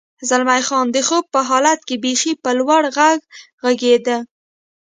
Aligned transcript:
زلمی 0.29 0.61
خان: 0.67 0.85
د 0.91 0.97
خوب 1.07 1.25
په 1.33 1.39
حالت 1.49 1.79
کې 1.87 1.95
بېخي 2.03 2.33
په 2.43 2.49
لوړ 2.59 2.83
غږ 2.97 3.19
غږېدې. 3.63 4.17